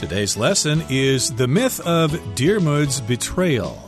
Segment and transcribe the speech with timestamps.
[0.00, 3.86] Today's lesson is the myth of Diarmuid's betrayal.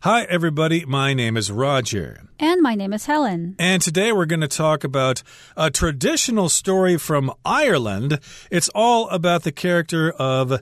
[0.00, 0.84] Hi, everybody.
[0.84, 2.28] My name is Roger.
[2.38, 3.56] And my name is Helen.
[3.58, 5.22] And today we're going to talk about
[5.56, 8.20] a traditional story from Ireland.
[8.50, 10.60] It's all about the character of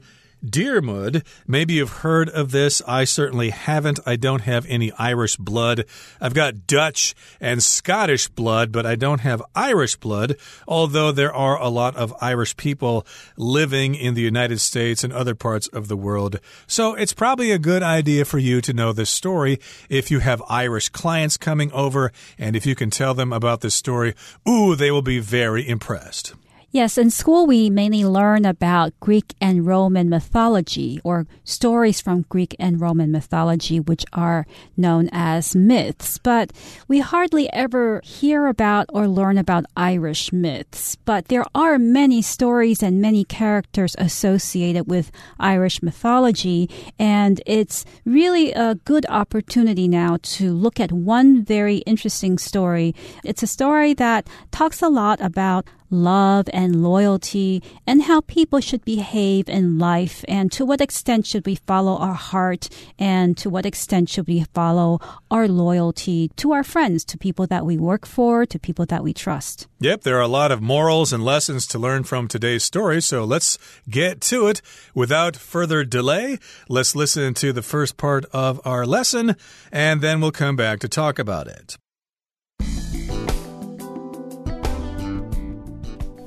[0.51, 1.25] Diarmuid.
[1.47, 2.83] Maybe you've heard of this.
[2.87, 4.01] I certainly haven't.
[4.07, 5.85] I don't have any Irish blood.
[6.21, 10.37] I've got Dutch and Scottish blood, but I don't have Irish blood,
[10.69, 15.35] although there are a lot of Irish people living in the United States and other
[15.35, 16.39] parts of the world.
[16.67, 20.43] So it's probably a good idea for you to know this story if you have
[20.49, 24.15] Irish clients coming over and if you can tell them about this story.
[24.49, 26.35] Ooh, they will be very impressed.
[26.75, 32.57] Yes, in school we mainly learn about Greek and Roman mythology or stories from Greek
[32.59, 34.45] and Roman mythology, which are
[34.77, 36.19] known as myths.
[36.19, 36.53] But
[36.89, 40.97] we hardly ever hear about or learn about Irish myths.
[40.97, 46.69] But there are many stories and many characters associated with Irish mythology.
[46.99, 52.97] And it's really a good opportunity now to look at one very interesting story.
[53.23, 58.85] It's a story that talks a lot about love and loyalty and how people should
[58.85, 62.69] behave in life and to what extent should we follow our heart
[62.99, 67.67] and to what extent should we follow our loyalty to our friends, to people that
[67.67, 69.67] we work for, to people that we trust.
[69.81, 73.25] Yep, there are a lot of morals and lessons to learn from today's story, so
[73.25, 74.63] let's get to it.
[74.95, 76.39] Without further delay,
[76.69, 79.37] let's listen to the first part of our lesson
[79.71, 81.77] and then we'll come back to talk about it.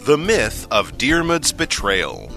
[0.07, 2.31] The myth of Diarmuid's betrayal.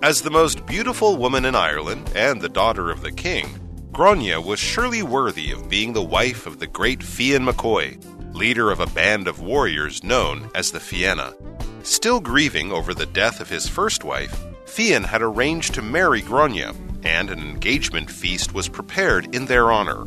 [0.00, 3.58] As the most beautiful woman in Ireland and the daughter of the king,
[3.90, 7.98] Grania was surely worthy of being the wife of the great Fionn McCoy,
[8.32, 11.34] leader of a band of warriors known as the Fianna.
[11.82, 16.74] Still grieving over the death of his first wife, Fionn had arranged to marry Grania,
[17.02, 20.02] and an engagement feast was prepared in their honor.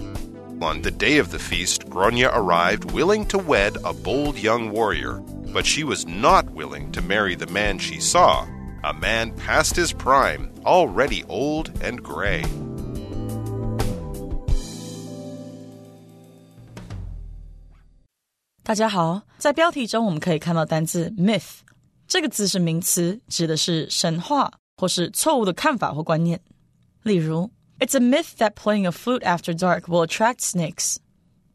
[0.62, 5.22] On the day of the feast, Grania arrived willing to wed a bold young warrior
[5.58, 8.47] but she was not willing to marry the man she saw,
[8.85, 12.43] a man past his prime, already old and gray.
[18.63, 21.59] 大家好，在标题中我们可以看到单字 myth，
[22.09, 26.41] 这个字是名词，指的是神话或是错误的看法或观念。
[27.03, 30.97] 例如，It's a myth that playing a flute after dark will attract snakes。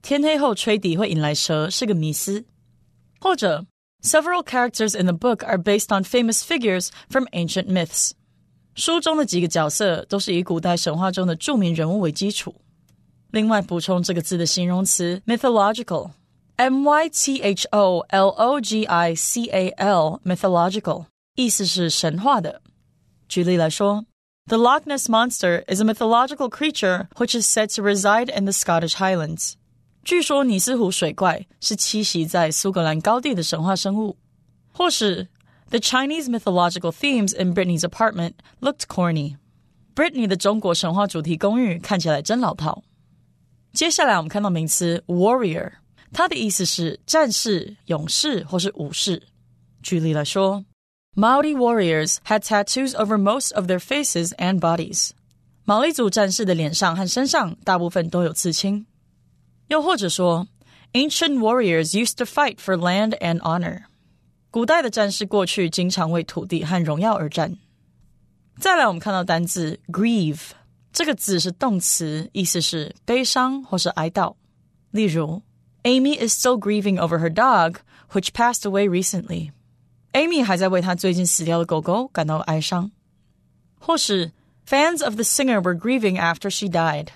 [0.04, 2.46] 天黑后吹笛会引来蛇是个迷思。
[3.20, 3.66] 或者
[4.02, 8.12] Several characters in the book are based on famous figures from ancient myths.
[8.76, 12.56] 书中的几个角色都是以古代神话中的着名人物为基础。
[13.32, 21.06] 另外，补充这个字的形容词 mythological，m y t h o l o g i c a l，mythological，
[21.36, 22.62] 意思是神话的。
[23.28, 24.06] 举例来说，
[24.46, 28.96] The Loch Ness monster is a mythological creature which is said to reside in the Scottish
[28.96, 29.56] Highlands.
[30.04, 34.18] 据说尼斯湖水怪是栖息在苏格兰高地的神话生物，
[34.72, 35.28] 或是
[35.70, 42.84] The Chinese mythological themes in Britney's apartment looked corny。Britney 的中国神话主题公寓看起来真老套。
[43.74, 45.74] 接下来我们看到名词 warrior，
[46.14, 49.22] 它的意思是战士、勇士或是武士。
[49.84, 50.64] 举例来说，
[51.16, 55.10] Maori warriors had tattoos over most of their faces and bodies。
[55.66, 58.86] 毛利族战士的脸上和身上大部分都有刺青。
[59.68, 60.48] 又或者说，
[60.94, 63.84] Ancient warriors used to fight for land and honor。
[64.50, 67.58] 古代的战士过去经常为土地和荣耀而战。
[68.60, 70.52] 再来，我们看到单字 grieve，
[70.94, 74.36] 这个字是动词，意思是悲伤或是哀悼。
[74.92, 75.44] 例如，
[75.84, 77.76] Amy is still grieving over her dog
[78.14, 82.90] which passed away recently。Amy 还在为她最近死掉的狗狗感到哀伤。
[83.78, 84.32] 或是，
[84.66, 87.10] Fans of the singer were grieving after she died。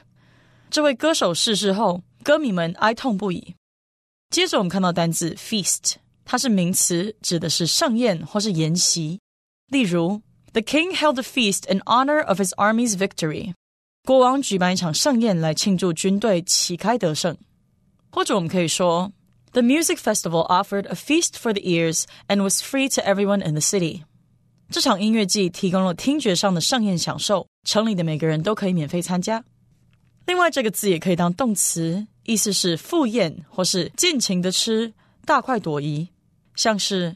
[0.69, 2.03] 这位歌手逝世后。
[2.25, 3.55] 歌迷们哀痛不已。
[4.29, 9.19] 接着我们看到单字 feast，它是名词，指的是盛宴或是筵席。
[9.67, 10.21] 例如，
[10.53, 13.53] The king held a feast in honor of his army's victory。
[14.03, 17.37] 国王举办一场盛宴来庆祝军队旗开得胜。
[18.11, 19.11] 或者我们可以说，
[19.51, 23.61] The music festival offered a feast for the ears and was free to everyone in the
[23.61, 24.03] city。
[24.69, 29.43] 这场音乐季提供了听觉上的盛宴享受，城里的每个人都可以免费参加。
[30.25, 32.07] 另外，这个字也可以当动词。
[32.25, 34.93] 意思是赴宴或是尽情的吃，
[35.25, 36.09] 大快朵颐。
[36.55, 37.15] 像是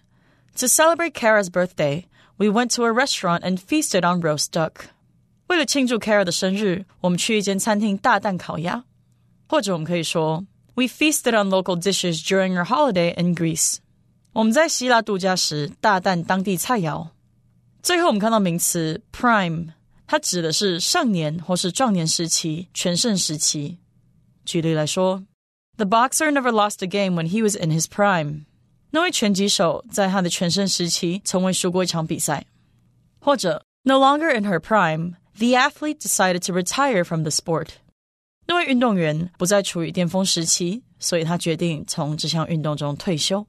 [0.57, 2.05] To celebrate Kara's birthday,
[2.37, 4.87] we went to a restaurant and feasted on roast duck。
[5.47, 8.83] 为了庆祝 Kara 的生日，我们去一间餐厅大啖烤鸭。
[9.47, 13.77] 或者我们可以说 We feasted on local dishes during our holiday in Greece.
[14.33, 17.09] 我们在希腊度假时大啖当地菜肴。
[17.81, 19.69] 最后，我们看到名词 prime，
[20.07, 23.77] 它指的是少年或是壮年时期、全盛时期。
[24.49, 25.23] 举例来说，
[25.77, 28.45] The boxer never lost a game when he was in his prime。
[28.91, 32.45] 那位拳击手在他的全盛时期从未输过一场比赛。
[33.19, 37.69] 或者，No longer in her prime，the athlete decided to retire from the sport。
[38.47, 43.45] 那位运动员不再处于巅峰时期，所以他决定从这项运动中退休。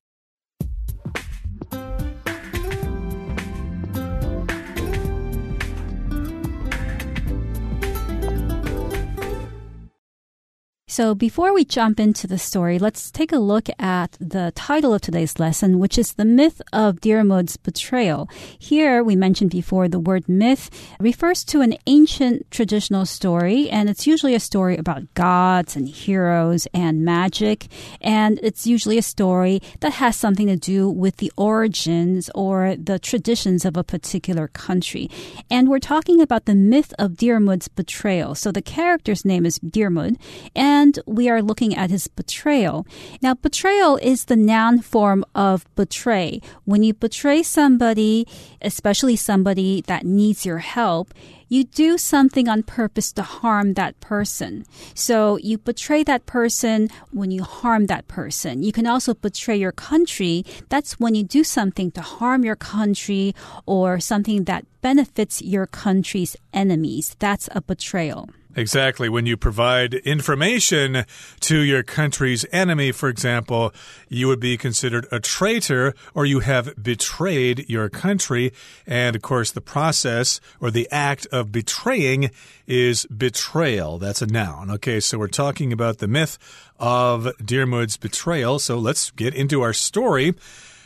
[10.91, 14.99] So before we jump into the story, let's take a look at the title of
[14.99, 18.27] today's lesson, which is The Myth of Diarmuid's Betrayal.
[18.59, 24.05] Here, we mentioned before, the word myth refers to an ancient traditional story, and it's
[24.05, 27.67] usually a story about gods and heroes and magic,
[28.01, 32.99] and it's usually a story that has something to do with the origins or the
[32.99, 35.09] traditions of a particular country.
[35.49, 38.35] And we're talking about the myth of Diarmuid's betrayal.
[38.35, 40.17] So the character's name is Diarmuid,
[40.53, 42.85] and and we are looking at his betrayal.
[43.21, 46.41] Now, betrayal is the noun form of betray.
[46.65, 48.27] When you betray somebody,
[48.61, 51.13] especially somebody that needs your help,
[51.47, 54.65] you do something on purpose to harm that person.
[54.93, 58.63] So you betray that person when you harm that person.
[58.63, 60.45] You can also betray your country.
[60.69, 63.35] That's when you do something to harm your country
[63.65, 67.15] or something that benefits your country's enemies.
[67.19, 68.29] That's a betrayal.
[68.55, 69.07] Exactly.
[69.07, 71.05] When you provide information
[71.41, 73.73] to your country's enemy, for example,
[74.09, 78.51] you would be considered a traitor or you have betrayed your country.
[78.85, 82.31] And of course, the process or the act of betraying
[82.67, 83.97] is betrayal.
[83.97, 84.69] That's a noun.
[84.71, 86.37] Okay, so we're talking about the myth
[86.77, 88.59] of Diarmuid's betrayal.
[88.59, 90.33] So let's get into our story.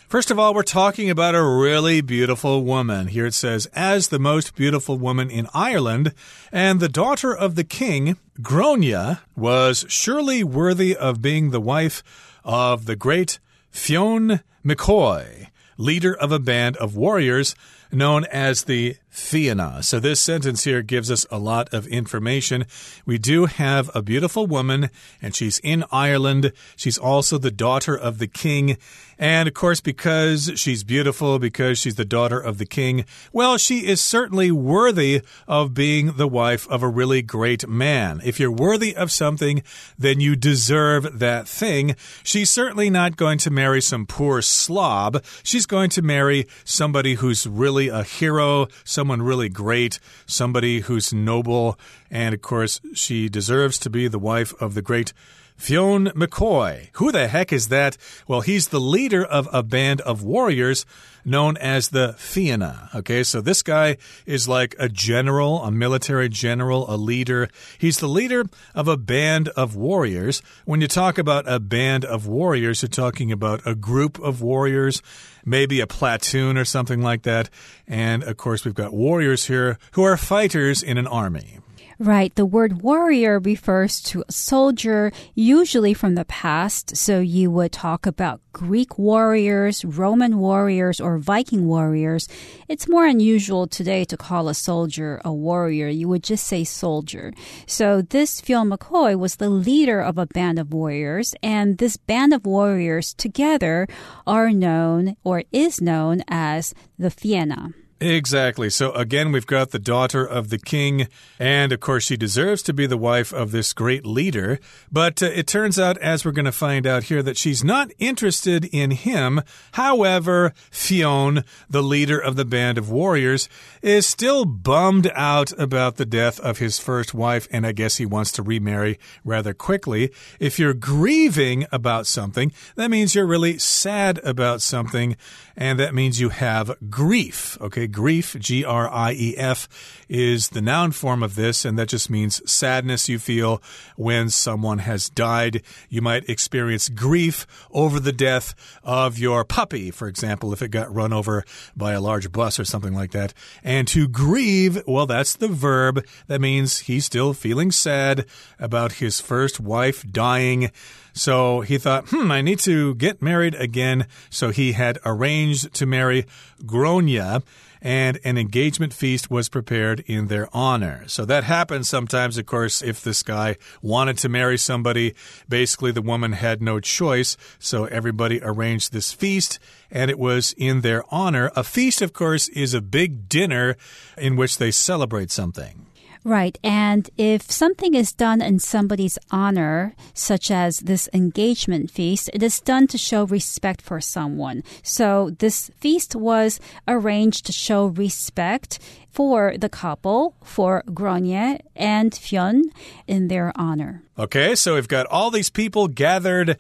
[0.08, 3.08] First of all, we're talking about a really beautiful woman.
[3.08, 6.14] Here it says, as the most beautiful woman in Ireland,
[6.52, 12.04] and the daughter of the king, Grania, was surely worthy of being the wife
[12.44, 13.40] of the great
[13.72, 17.56] Fionn McCoy, leader of a band of warriors
[17.92, 19.82] known as the Fianna.
[19.82, 22.66] So this sentence here gives us a lot of information.
[23.06, 24.90] We do have a beautiful woman,
[25.22, 26.52] and she's in Ireland.
[26.76, 28.78] She's also the daughter of the king.
[29.18, 33.88] And of course, because she's beautiful, because she's the daughter of the king, well, she
[33.88, 38.20] is certainly worthy of being the wife of a really great man.
[38.26, 39.64] If you're worthy of something,
[39.98, 41.96] then you deserve that thing.
[42.24, 45.24] She's certainly not going to marry some poor slob.
[45.44, 51.78] She's going to marry somebody who's really a hero, someone really great, somebody who's noble.
[52.10, 55.14] And of course, she deserves to be the wife of the great
[55.58, 56.90] Fionn McCoy.
[56.94, 57.98] Who the heck is that?
[58.28, 60.86] Well, he's the leader of a band of warriors
[61.24, 62.90] known as the Fianna.
[62.94, 67.50] Okay, so this guy is like a general, a military general, a leader.
[67.78, 70.42] He's the leader of a band of warriors.
[70.66, 75.02] When you talk about a band of warriors, you're talking about a group of warriors,
[75.44, 77.50] maybe a platoon or something like that.
[77.88, 81.60] And of course, we've got warriors here who are fighters in an army.
[81.98, 82.36] Right.
[82.36, 86.98] The word warrior refers to a soldier, usually from the past.
[86.98, 92.28] So you would talk about Greek warriors, Roman warriors, or Viking warriors.
[92.68, 95.88] It's more unusual today to call a soldier a warrior.
[95.88, 97.32] You would just say soldier.
[97.66, 102.34] So this Fionn McCoy was the leader of a band of warriors, and this band
[102.34, 103.88] of warriors together
[104.28, 107.74] are known or is known as the Fianna.
[108.06, 108.70] Exactly.
[108.70, 111.08] So again, we've got the daughter of the king,
[111.40, 114.60] and of course, she deserves to be the wife of this great leader.
[114.92, 117.90] But uh, it turns out, as we're going to find out here, that she's not
[117.98, 119.42] interested in him.
[119.72, 123.50] However, Fionn, the leader of the band of warriors,
[123.82, 128.06] is still bummed out about the death of his first wife, and I guess he
[128.06, 130.12] wants to remarry rather quickly.
[130.40, 135.18] If you're grieving about something, that means you're really sad about something,
[135.58, 137.58] and that means you have grief.
[137.60, 139.70] Okay grief, G R I E F,
[140.10, 143.64] is the noun form of this, and that just means sadness you feel
[143.96, 145.64] when someone has died.
[145.90, 150.94] You might experience grief over the death of your puppy, for example, if it got
[150.94, 153.34] run over by a large bus or something like that.
[153.64, 156.06] And to grieve, well, that's the verb.
[156.28, 158.26] That means he's still feeling sad
[158.60, 160.72] about his first wife dying.
[161.16, 164.06] So he thought, hmm, I need to get married again.
[164.30, 166.26] So he had arranged to marry
[166.66, 167.42] Grania
[167.82, 171.04] and an engagement feast was prepared in their honor.
[171.08, 175.14] So that happens sometimes, of course, if this guy wanted to marry somebody,
[175.48, 177.38] basically the woman had no choice.
[177.60, 179.60] So everybody arranged this feast
[179.92, 181.52] and it was in their honor.
[181.56, 183.78] A feast, of course, is a big dinner
[184.18, 185.85] in which they celebrate something.
[186.26, 186.58] Right.
[186.64, 192.60] And if something is done in somebody's honor, such as this engagement feast, it is
[192.60, 194.64] done to show respect for someone.
[194.82, 198.80] So this feast was arranged to show respect
[199.12, 202.72] for the couple, for Grania and Fionn
[203.06, 204.02] in their honor.
[204.18, 206.58] Okay, so we've got all these people gathered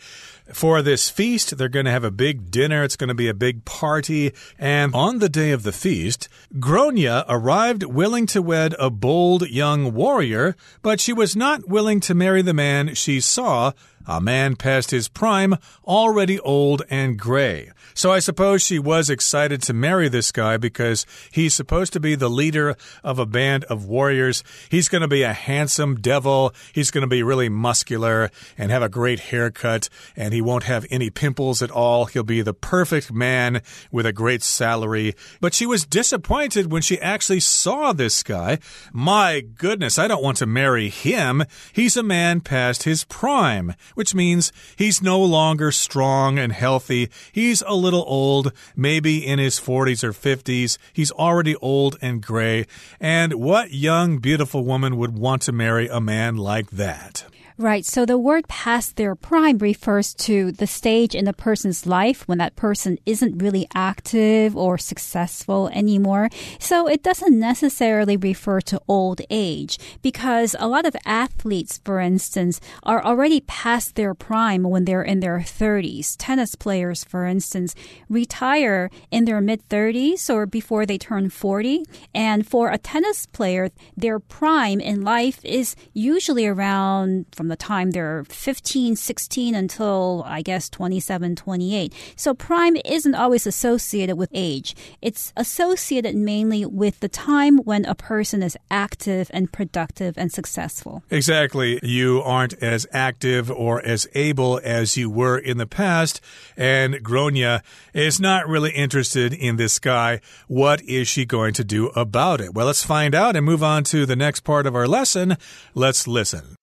[0.54, 1.58] for this feast.
[1.58, 2.84] They're going to have a big dinner.
[2.84, 4.34] It's going to be a big party.
[4.58, 9.94] And on the day of the feast, Grania arrived willing to wed a bold young
[9.94, 13.72] warrior, but she was not willing to marry the man she saw
[14.08, 17.72] a man past his prime, already old and gray.
[17.94, 22.16] So I suppose she was excited to marry this guy because he's supposed to be
[22.16, 24.44] the leader of a band of warriors.
[24.70, 26.54] He's going to be a handsome devil.
[26.74, 30.86] He's going to be really muscular and have a great haircut, and he won't have
[30.90, 32.06] any pimples at all.
[32.06, 35.14] He'll be the perfect man with a great salary.
[35.40, 38.60] But she was disappointed when she actually saw this guy.
[38.92, 41.44] My goodness, I don't want to marry him.
[41.74, 47.10] He's a man past his prime which means he's no longer strong and healthy.
[47.32, 50.78] He's a little old, maybe in his 40s or 50s.
[50.94, 52.68] He's already old and gray.
[53.00, 57.26] And what young, beautiful woman would want to marry a man like that?
[57.58, 57.86] Right.
[57.86, 62.38] So the word past their prime refers to the stage in a person's life when
[62.40, 66.28] that person isn't really active or successful anymore.
[66.60, 72.60] So it doesn't necessarily refer to old age because a lot of athletes, for instance,
[72.84, 76.16] are already past their prime when they're in their 30s.
[76.18, 77.74] Tennis players, for instance,
[78.10, 81.86] retire in their mid 30s or before they turn 40.
[82.14, 87.56] And for a tennis player, their prime in life is usually around from from the
[87.56, 91.94] time they're 15, 16 until I guess 27, 28.
[92.16, 94.76] So prime isn't always associated with age.
[95.00, 101.04] It's associated mainly with the time when a person is active and productive and successful.
[101.12, 101.80] Exactly.
[101.84, 106.22] You aren't as active or as able as you were in the past.
[106.58, 107.62] And Grania
[107.94, 110.20] is not really interested in this guy.
[110.48, 112.56] What is she going to do about it?
[112.56, 115.38] Well, let's find out and move on to the next part of our lesson.
[115.76, 116.56] Let's listen.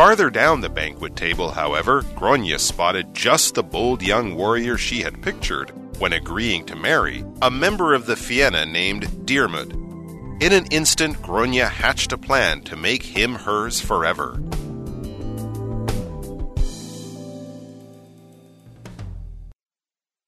[0.00, 5.20] Farther down the banquet table, however, Grania spotted just the bold young warrior she had
[5.20, 9.72] pictured when agreeing to marry, a member of the Fianna named Diarmuid.
[10.42, 14.42] In an instant, Grania hatched a plan to make him hers forever.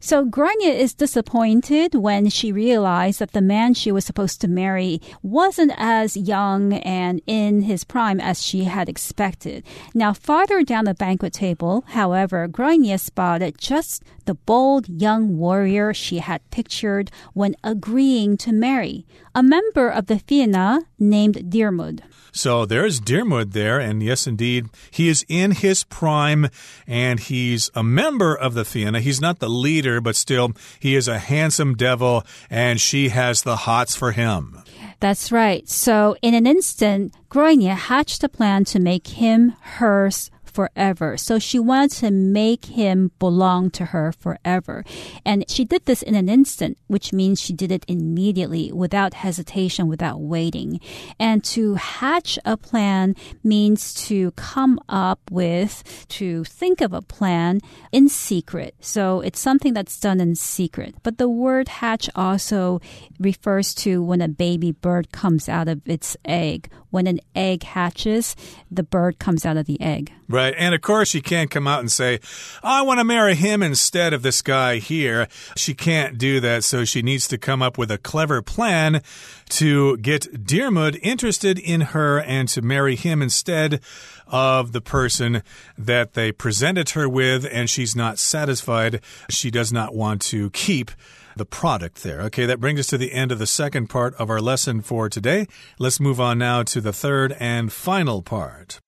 [0.04, 5.00] So Grania is disappointed when she realized that the man she was supposed to marry
[5.22, 9.62] wasn't as young and in his prime as she had expected.
[9.94, 16.18] Now, farther down the banquet table, however, Grania spotted just the bold young warrior she
[16.18, 22.02] had pictured when agreeing to marry, a member of the Fianna named Diarmuid.
[22.32, 26.48] So there's Diarmuid there, and yes, indeed, he is in his prime,
[26.86, 29.00] and he's a member of the Fianna.
[29.00, 33.56] He's not the leader, but still, he is a handsome devil, and she has the
[33.56, 34.62] hots for him.
[34.98, 35.68] That's right.
[35.68, 41.16] So in an instant, Grania hatched a plan to make him hers forever.
[41.16, 44.84] So she wanted to make him belong to her forever.
[45.24, 49.88] And she did this in an instant, which means she did it immediately without hesitation,
[49.88, 50.80] without waiting.
[51.18, 57.60] And to hatch a plan means to come up with, to think of a plan
[57.90, 58.74] in secret.
[58.80, 60.94] So it's something that's done in secret.
[61.02, 62.80] But the word hatch also
[63.18, 66.70] refers to when a baby bird comes out of its egg.
[66.90, 68.36] When an egg hatches,
[68.70, 70.12] the bird comes out of the egg.
[70.28, 70.41] Right.
[70.50, 72.20] And of course, she can't come out and say,
[72.62, 75.28] I want to marry him instead of this guy here.
[75.56, 76.64] She can't do that.
[76.64, 79.02] So she needs to come up with a clever plan
[79.50, 83.80] to get Diarmuid interested in her and to marry him instead
[84.26, 85.42] of the person
[85.76, 87.46] that they presented her with.
[87.50, 89.00] And she's not satisfied.
[89.28, 90.90] She does not want to keep
[91.36, 92.20] the product there.
[92.22, 95.08] Okay, that brings us to the end of the second part of our lesson for
[95.08, 95.46] today.
[95.78, 98.81] Let's move on now to the third and final part.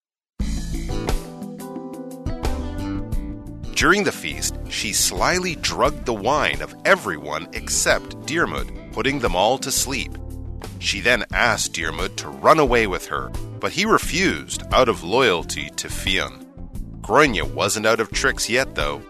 [3.75, 9.59] During the feast, she slyly drugged the wine of everyone except Diarmuid, putting them all
[9.59, 10.17] to sleep.
[10.79, 15.71] She then asked Diarmuid to run away with her, but he refused out of loyalty
[15.77, 16.47] to Fionn.
[17.03, 19.03] Grania wasn't out of tricks yet, though.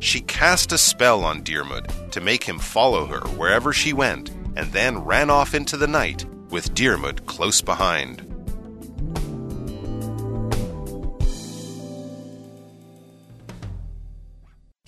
[0.00, 4.72] She cast a spell on Diarmuid to make him follow her wherever she went, and
[4.72, 8.29] then ran off into the night with Diarmuid close behind.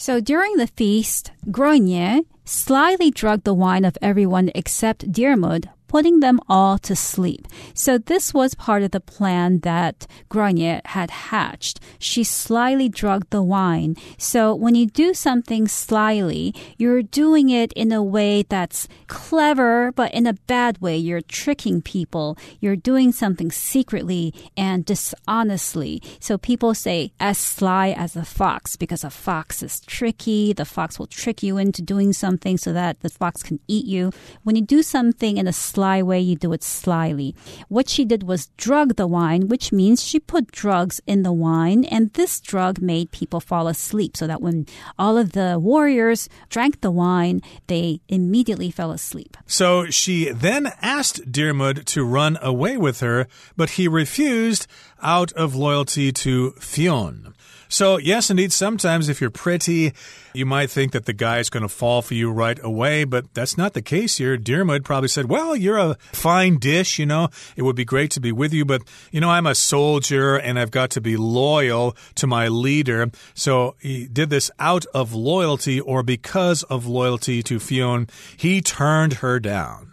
[0.03, 6.41] So during the feast, Grania slyly drugged the wine of everyone except Diarmuid putting them
[6.49, 7.47] all to sleep.
[7.75, 11.81] So this was part of the plan that Grania had hatched.
[11.99, 13.97] She slyly drugged the wine.
[14.17, 20.15] So when you do something slyly, you're doing it in a way that's clever, but
[20.15, 20.97] in a bad way.
[20.97, 22.39] You're tricking people.
[22.59, 26.01] You're doing something secretly and dishonestly.
[26.21, 30.55] So people say as sly as a fox because a fox is tricky.
[30.55, 34.11] The fox will trick you into doing something so that the fox can eat you.
[34.43, 37.35] When you do something in a sly sly way, you do it slyly.
[37.67, 41.85] What she did was drug the wine, which means she put drugs in the wine,
[41.87, 46.83] and this drug made people fall asleep so that when all of the warriors drank
[46.83, 49.37] the wine, they immediately fell asleep.
[49.45, 54.69] So she then asked Diarmuid to run away with her, but he refused
[55.03, 57.35] out of loyalty to Fionn.
[57.73, 59.95] So, yes, indeed, sometimes if you're pretty,
[60.35, 63.33] you might think that the guy is going to fall for you right away, but
[63.33, 64.37] that's not the case here.
[64.37, 68.21] Diarmuid probably said, Well, you're a fine dish, you know, it would be great to
[68.21, 71.97] be with you, but, you know, I'm a soldier and I've got to be loyal
[72.17, 73.11] to my leader.
[73.33, 78.07] So he did this out of loyalty or because of loyalty to Fionn.
[78.37, 79.92] He turned her down.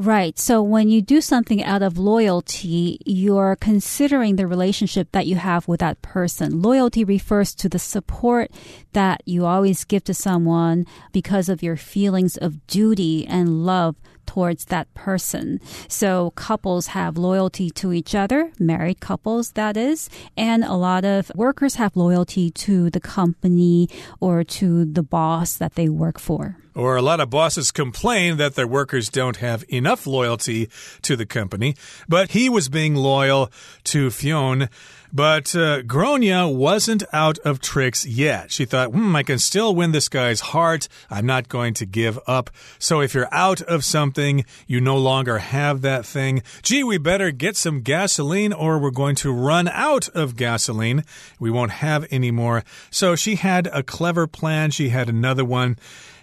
[0.00, 0.38] Right.
[0.38, 5.68] So when you do something out of loyalty, you're considering the relationship that you have
[5.68, 6.62] with that person.
[6.62, 8.50] Loyalty refers to the support
[8.94, 13.94] that you always give to someone because of your feelings of duty and love
[14.30, 15.60] towards that person.
[15.88, 21.32] So couples have loyalty to each other, married couples, that is, and a lot of
[21.34, 23.88] workers have loyalty to the company
[24.20, 26.56] or to the boss that they work for.
[26.76, 30.70] Or a lot of bosses complain that their workers don't have enough loyalty
[31.02, 31.74] to the company.
[32.08, 33.50] But he was being loyal
[33.90, 34.68] to Fionn.
[35.12, 38.52] But uh, Grania wasn't out of tricks yet.
[38.52, 40.88] She thought, hmm, I can still win this guy's heart.
[41.10, 42.50] I'm not going to give up.
[42.78, 46.42] So if you're out of something, you no longer have that thing.
[46.62, 51.04] Gee, we better get some gasoline or we're going to run out of gasoline.
[51.38, 52.62] We won't have any more.
[52.90, 54.70] So she had a clever plan.
[54.70, 55.76] She had another one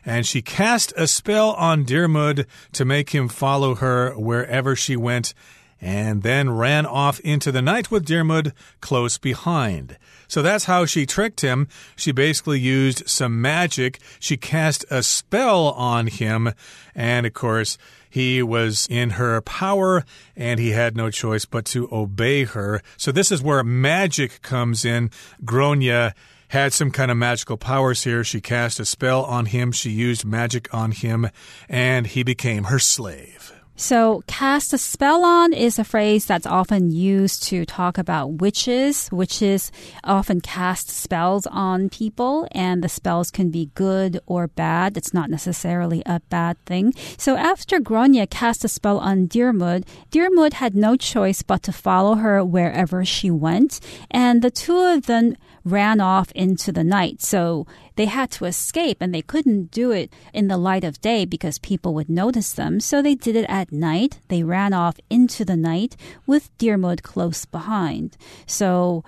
[0.08, 5.34] and she cast a spell on Diarmuid to make him follow her wherever she went
[5.82, 9.98] and then ran off into the night with Diarmuid close behind.
[10.28, 11.68] So that's how she tricked him.
[11.96, 14.00] She basically used some magic.
[14.20, 16.54] She cast a spell on him,
[16.94, 17.78] and of course,
[18.10, 20.04] he was in her power
[20.36, 22.82] and he had no choice but to obey her.
[22.96, 25.12] So this is where magic comes in.
[25.46, 26.16] Grania
[26.50, 28.24] had some kind of magical powers here.
[28.24, 31.30] She cast a spell on him, she used magic on him,
[31.68, 33.57] and he became her slave.
[33.80, 39.08] So, cast a spell on is a phrase that's often used to talk about witches.
[39.12, 39.72] Witches
[40.04, 44.98] often cast spells on people, and the spells can be good or bad.
[44.98, 46.92] It's not necessarily a bad thing.
[47.20, 52.16] So, after Grania cast a spell on Diarmuid, Diarmuid had no choice but to follow
[52.16, 55.36] her wherever she went, and the two of them
[55.68, 57.22] ran off into the night.
[57.22, 61.26] So they had to escape and they couldn't do it in the light of day
[61.26, 62.80] because people would notice them.
[62.80, 64.20] So they did it at night.
[64.28, 68.18] They ran off into the night with Diarmuid close behind.
[68.46, 69.04] So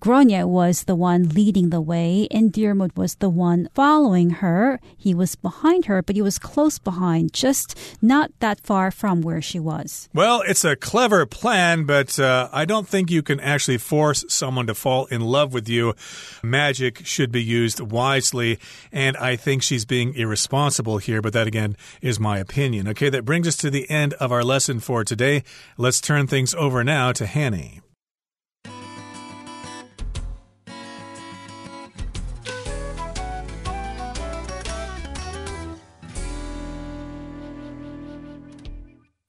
[0.00, 4.80] Grania was the one leading the way, and Diarmuid was the one following her.
[4.96, 9.42] He was behind her, but he was close behind, just not that far from where
[9.42, 10.08] she was.
[10.14, 14.66] Well, it's a clever plan, but uh, I don't think you can actually force someone
[14.68, 15.94] to fall in love with you.
[16.42, 18.58] Magic should be used wisely,
[18.90, 22.88] and I think she's being irresponsible here, but that again is my opinion.
[22.88, 25.44] Okay, that brings us to the end of our lesson for today.
[25.76, 27.82] Let's turn things over now to Hanny.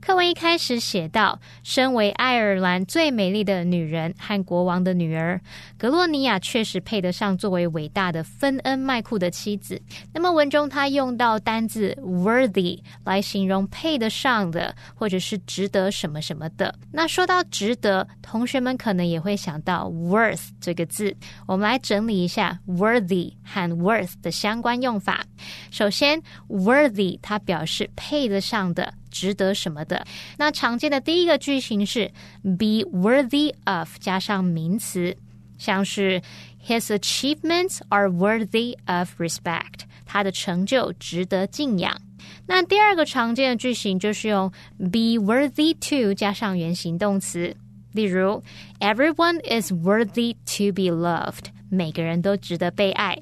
[0.00, 5.40] 课文一开始写到，身为爱尔兰最美丽的女人和国王的女儿，
[5.76, 9.80] 格洛尼亚确实配得上作为伟大的芬恩麦库的妻子。
[10.12, 16.74] 那么文中他用到单字 worthy 来形容配得上的，或者是值得什么什么的。
[16.92, 21.14] 那说到值得，同学们可能也会想到 worth 这个字。
[21.46, 25.24] 我们来整理一下 worthy 和 worth 的相关用法。
[25.70, 30.06] 首先，worthy 它表示配得上的、值得什么的。
[30.36, 32.10] 那常见的第一个句型是
[32.42, 35.16] be worthy of 加上名词，
[35.58, 36.22] 像是
[36.66, 42.00] His achievements are worthy of respect，他的成就值得敬仰。
[42.46, 47.56] 那第二个常见的句型就是用 be worthy to 加上原形动词，
[47.92, 48.42] 例如
[48.80, 53.18] Everyone is worthy to be loved，每个人都值得被爱。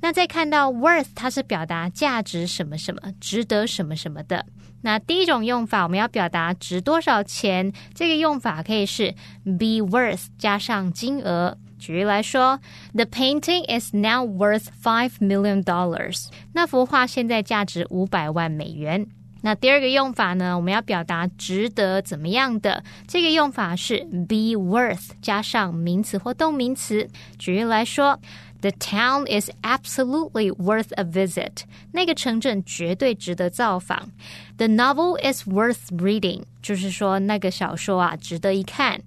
[0.00, 4.46] 那再看到 worth，它是表达价值什么什么，值得什么什么的。
[4.82, 9.12] 那第一种用法，我们要表达值多少钱，这个用法可以是
[9.44, 11.56] be worth 加上金额。
[11.78, 12.58] 举例来说
[12.92, 16.26] ，The painting is now worth five million dollars。
[16.52, 19.06] 那幅画现在价值五百万美元。
[19.40, 20.56] 那第二个用法呢？
[20.56, 22.82] 我们要表达值得怎么样的？
[23.06, 27.08] 这个用法是 be worth 加上名词或动名词。
[27.38, 28.18] 举例来说
[28.61, 31.63] ，The town is absolutely worth a visit。
[31.91, 34.11] 那个城镇绝对值得造访。
[34.57, 39.01] The novel is worth reading，就是说那个小说啊值得一看。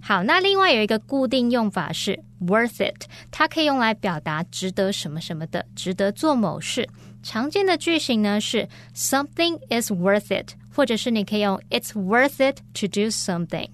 [0.00, 6.88] 好，那另外有一个固定用法是 worth it，它可以用来表达值得什么什么的，值得做某事。
[7.24, 13.68] 常见的句型呢是 something is worth it，或者是你可以用 it's worth it to do something。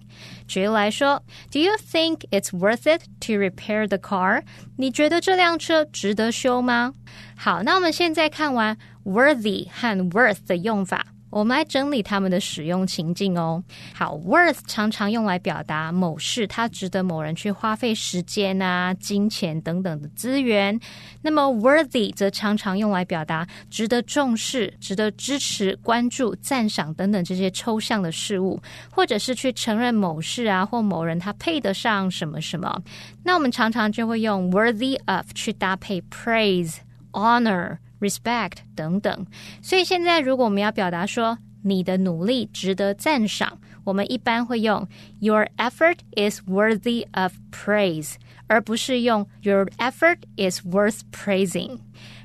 [0.48, 4.44] 举例来说，Do you think it's worth it to repair the car？
[4.78, 6.94] 你觉得这辆车值得修吗？
[7.36, 11.08] 好，那我们现在看完 worthy 和 worth 的用法。
[11.30, 13.62] 我们来整理他们的使用情境哦。
[13.94, 20.80] 好，worth 常常用来表达某事它值得某人去花费时间啊、金钱等等的资源。
[21.22, 28.62] 那么 worthy 则常常用来表达值得重视、值得支持、关注、赞赏等等这些抽象的事物，
[28.92, 32.82] 或者是去承认某事啊或某人他配得上什么什么。
[33.24, 36.78] 那我们常常就会用 worthy of 去搭配 praise、
[37.12, 37.78] honor。
[38.00, 39.26] Respect 等等，
[39.62, 44.88] 所以现在如果我们要表达说你的努力值得赞赏，我们一般会用
[45.20, 48.14] Your effort is worthy of praise，
[48.48, 51.80] 而不是用 Your effort is worth praising。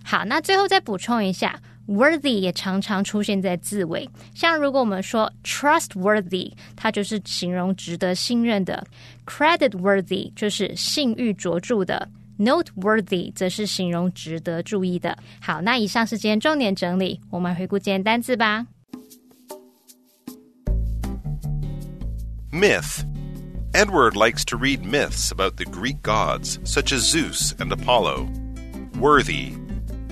[0.04, 8.84] 好，那最后再补充一下，worthy 也常常出现在字尾，像如果我们说 trustworthy，它就是形容值得信任的
[9.26, 12.08] ；credit worthy 就是信誉卓著的。
[12.41, 15.17] Noteworthy 则是形容值得注意的。
[15.41, 18.67] 好，那以上是今天重点整理，我们回顾今天单词吧。
[22.51, 23.03] Myth.
[23.73, 28.27] Edward likes to read myths about the Greek gods, such as Zeus and Apollo.
[28.99, 29.51] Worthy.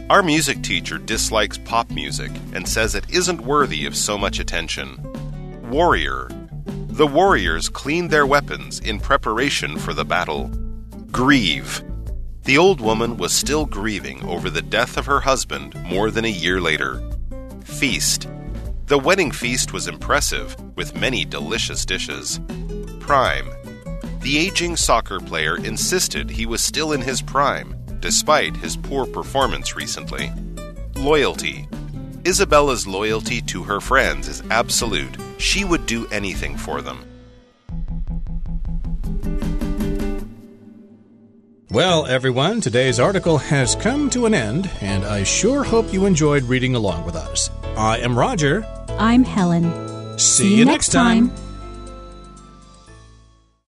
[0.10, 4.98] Our music teacher dislikes pop music and says it isn't worthy of so much attention.
[5.72, 6.28] Warrior.
[6.90, 10.52] The warriors clean their weapons in preparation for the battle.
[11.12, 11.84] Grieve.
[12.51, 16.29] the old woman was still grieving over the death of her husband more than a
[16.45, 17.01] year later.
[17.63, 18.27] Feast.
[18.87, 22.41] The wedding feast was impressive, with many delicious dishes.
[22.99, 23.49] Prime.
[24.23, 29.77] The aging soccer player insisted he was still in his prime, despite his poor performance
[29.77, 30.33] recently.
[30.97, 31.69] Loyalty.
[32.25, 35.17] Isabella's loyalty to her friends is absolute.
[35.39, 37.10] She would do anything for them.
[41.73, 46.43] Well, everyone, today's article has come to an end, and I sure hope you enjoyed
[46.45, 47.49] reading along with us.
[47.77, 48.67] I am Roger.
[48.99, 50.19] I'm Helen.
[50.19, 51.29] See, See you, next time.
[51.29, 51.50] time.